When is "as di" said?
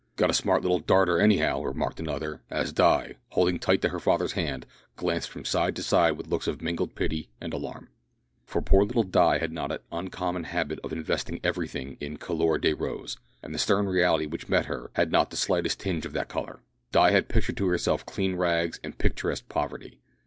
2.49-3.13